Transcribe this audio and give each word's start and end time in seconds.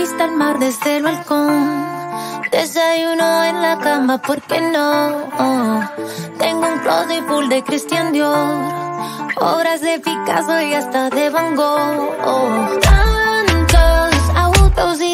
vista 0.00 0.24
al 0.24 0.32
mar 0.32 0.58
desde 0.58 0.96
el 0.96 1.02
balcón. 1.02 1.84
Desayuno 2.50 3.44
en 3.44 3.60
la 3.60 3.78
cama, 3.78 4.16
¿por 4.18 4.40
qué 4.40 4.58
no? 4.60 4.88
Tengo 6.38 6.66
un 6.72 6.78
closet 6.78 7.22
full 7.28 7.48
de 7.48 7.62
Christian 7.62 8.12
Dior. 8.12 8.62
Obras 9.36 9.80
de 9.82 9.98
Picasso 10.00 10.60
y 10.62 10.72
hasta 10.72 11.10
de 11.10 11.28
Van 11.28 11.54
Gogh. 11.54 12.80
Tantos 12.80 14.14
autos 14.34 15.00
y 15.02 15.09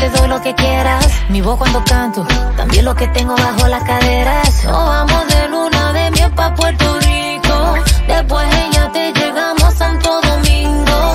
te 0.00 0.08
doy 0.10 0.28
lo 0.28 0.40
que 0.40 0.54
quieras. 0.54 1.06
Mi 1.28 1.40
voz 1.40 1.58
cuando 1.58 1.84
canto, 1.84 2.26
también 2.56 2.84
lo 2.84 2.94
que 2.94 3.06
tengo 3.08 3.36
bajo 3.36 3.68
las 3.68 3.84
caderas. 3.84 4.64
Nos 4.64 4.84
vamos 4.94 5.26
de 5.28 5.48
luna 5.48 5.92
de 5.92 6.10
miel 6.10 6.30
pa' 6.32 6.54
Puerto 6.54 6.98
Rico. 7.00 7.74
Después 8.08 8.46
ella 8.64 8.90
te 8.92 9.12
llegamos 9.12 9.64
a 9.64 9.70
Santo 9.70 10.20
Domingo. 10.22 11.14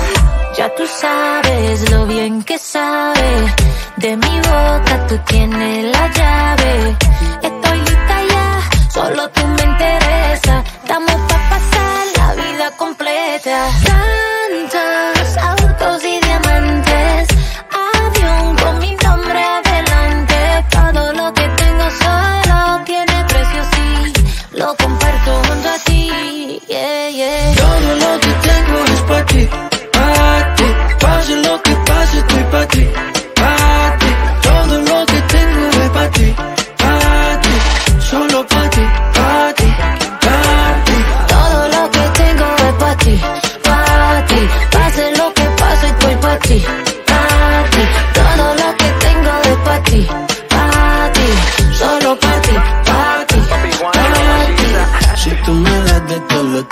Ya 0.56 0.74
tú 0.74 0.84
sabes 0.86 1.90
lo 1.90 2.06
bien 2.06 2.42
que 2.42 2.58
sabe. 2.58 3.54
De 3.96 4.16
mi 4.16 4.36
boca 4.38 5.06
tú 5.08 5.18
tienes 5.26 5.84
la 5.94 6.04
llave. 6.18 6.96
Estoy 7.42 7.78
lista 7.78 8.16
ya, 8.30 8.90
solo 8.90 9.25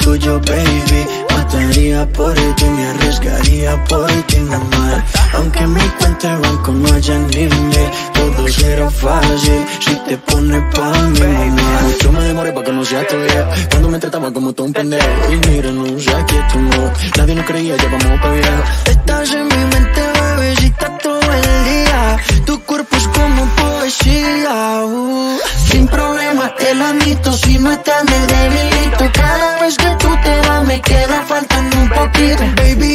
tuyo, 0.04 0.38
baby. 0.40 1.00
Mataría 1.30 2.06
por 2.12 2.34
ti, 2.34 2.64
me 2.64 2.86
arriesgaría 2.88 3.84
por 3.84 4.10
ti, 4.28 4.38
mamá 4.40 5.04
Aunque 5.34 5.66
mi 5.66 5.80
cuenta 5.98 6.34
de 6.34 6.40
banco 6.40 6.72
no 6.72 6.94
haya 6.94 7.18
límite 7.18 7.90
Todo 8.14 8.48
será 8.48 8.90
fácil 8.90 9.60
si 9.80 9.94
te 10.06 10.16
pones 10.18 10.62
pa' 10.74 10.92
mí, 11.08 11.20
mamá 11.20 11.80
Mucho 11.82 12.12
me 12.12 12.20
demoré 12.24 12.52
pa' 12.52 12.62
que 12.62 12.72
no 12.72 12.84
sea 12.84 13.06
tu 13.06 13.16
día 13.16 13.48
Cuando 13.70 13.88
me 13.88 13.98
trataba 13.98 14.32
como 14.32 14.52
todo 14.52 14.66
un 14.66 14.72
pendejo. 14.72 15.08
Y 15.32 15.36
mira, 15.48 15.70
no 15.70 15.98
sé 15.98 16.14
aquí 16.14 16.36
tú 16.52 16.60
no 16.60 16.92
Nadie 17.16 17.34
nos 17.34 17.46
creía, 17.46 17.76
ya 17.76 17.88
vamos 17.88 18.20
pa' 18.20 18.30
viejo 18.30 18.62
Estás 18.86 19.32
en 19.32 19.46
mi 19.48 19.62
mente, 19.72 20.00
bebecita, 20.36 20.98
todo 20.98 21.20
el 21.20 21.64
día. 21.64 22.16
Tu 22.46 22.60
cuerpo 22.60 22.96
es 22.96 23.08
como 23.08 23.44
poesía 23.56 24.84
uh. 24.86 25.38
Sin 25.70 25.86
problema 25.88 26.54
te 26.56 26.74
lo 26.74 26.84
admito 26.84 27.32
Si 27.32 27.58
no 27.58 27.72
estás 27.72 28.04
faltando 32.04 32.44
un 32.44 32.54
poquito 32.54 32.54
Baby 32.56 32.93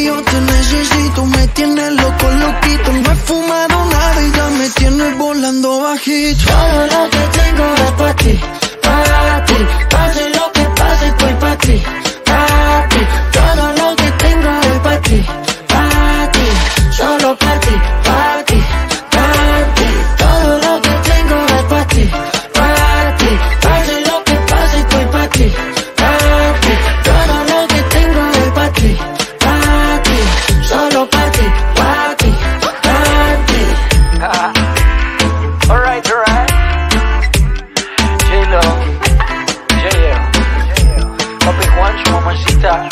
Juancho, 42.29 42.59
mamacita. 42.59 42.90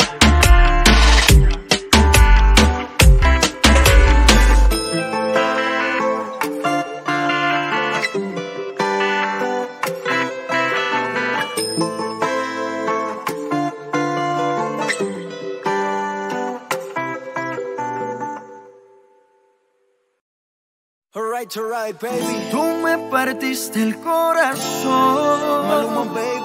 Alright, 21.14 21.56
alright, 21.56 22.00
baby. 22.00 22.48
Tú 22.50 22.62
me 22.82 22.98
partiste 23.10 23.82
el 23.82 23.96
corazón. 24.00 25.68
Maluma, 25.68 26.04
baby. 26.14 26.37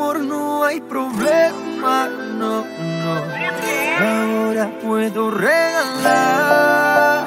No 0.00 0.64
hay 0.64 0.80
problema, 0.80 2.08
no, 2.08 2.64
no. 2.64 3.22
Ahora 4.00 4.70
puedo 4.82 5.30
regalar 5.30 7.26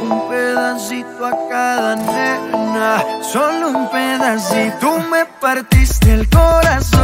un 0.00 0.28
pedacito 0.28 1.26
a 1.26 1.48
cada 1.48 1.96
nena. 1.96 3.02
Solo 3.20 3.70
un 3.70 3.90
pedacito. 3.90 4.76
Tú 4.78 4.96
me 5.10 5.26
partiste 5.40 6.14
el 6.14 6.28
corazón. 6.28 6.97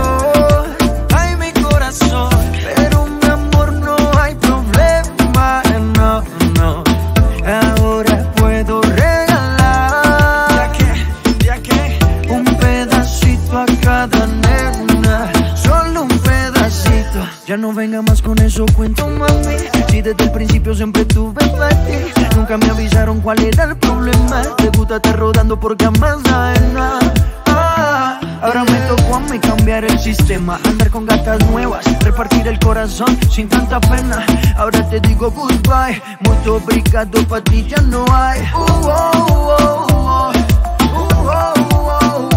Si 19.95 20.03
desde 20.03 20.25
el 20.25 20.33
principio 20.33 20.75
siempre 20.75 21.05
tuve 21.05 21.39
ti, 21.45 22.25
nunca 22.35 22.59
me 22.59 22.69
avisaron 22.69 23.21
cuál 23.21 23.39
era 23.45 23.63
el 23.63 23.77
problema. 23.77 24.43
Te 24.57 24.69
gusta 24.71 24.97
estar 24.97 25.17
rodando 25.17 25.59
por 25.61 25.77
camas 25.77 26.17
ajenas. 26.27 27.13
Ah, 27.47 28.19
Ahora 28.43 28.65
me 28.65 28.77
tocó 28.89 29.15
a 29.15 29.21
mí 29.21 29.39
cambiar 29.39 29.85
el 29.85 29.97
sistema, 30.01 30.59
andar 30.65 30.91
con 30.91 31.07
gatas 31.07 31.39
nuevas, 31.49 31.85
repartir 32.03 32.49
el 32.49 32.59
corazón 32.59 33.17
sin 33.31 33.49
tanta 33.49 33.79
pena. 33.79 34.27
Ahora 34.57 34.85
te 34.91 34.99
digo 34.99 35.31
goodbye, 35.31 36.03
mucho 36.27 36.57
obrigado 36.57 37.25
pa' 37.29 37.41
ti 37.43 37.65
ya 37.69 37.81
no 37.83 38.05
hay. 38.13 38.41
Uh, 38.53 38.89
oh, 38.89 39.87
oh, 39.87 40.33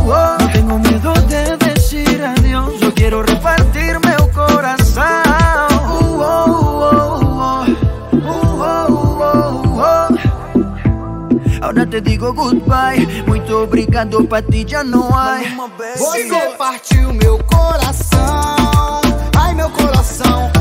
oh. 0.05 0.37
No 0.39 0.51
tengo 0.51 0.77
miedo 0.77 1.11
de 1.27 1.57
decir 1.57 2.23
adiós, 2.23 2.79
yo 2.79 2.93
quiero 2.93 3.23
repartirme 3.23 3.66
te 11.97 12.01
digo 12.01 12.33
goodbye. 12.33 13.23
Muito 13.25 13.55
obrigado, 13.55 14.23
pra 14.25 14.41
ti 14.41 14.65
já 14.67 14.83
não 14.83 15.15
há. 15.15 15.39
Você 15.97 16.53
partiu 16.57 17.13
meu 17.13 17.39
coração, 17.43 19.01
ai 19.35 19.55
meu 19.55 19.69
coração. 19.69 20.56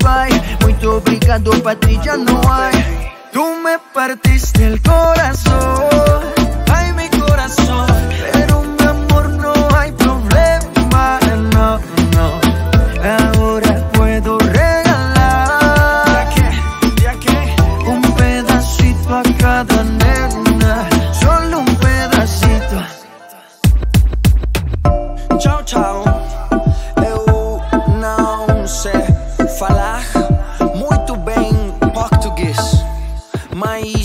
goodbye. 0.00 0.40
Muito 0.62 0.96
obrigado, 0.96 1.62
Patrícia, 1.62 2.16
não 2.16 2.40
há. 2.50 2.70
Tu 3.32 3.44
me 3.62 3.78
partiste 3.94 4.64
el 4.64 4.80
corazón. 4.82 5.09
Mas 33.60 33.99